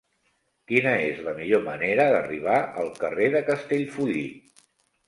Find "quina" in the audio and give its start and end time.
0.71-0.93